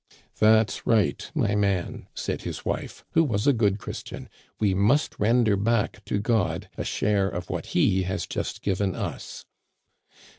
[0.31, 5.13] "* That's right, my man,' said his wife, who was a good Christian;* we must
[5.19, 9.45] render back to God a share of what he has just given us.'